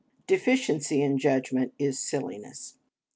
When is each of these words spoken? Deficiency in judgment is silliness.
Deficiency 0.25 1.03
in 1.03 1.19
judgment 1.19 1.75
is 1.77 1.99
silliness. 1.99 2.73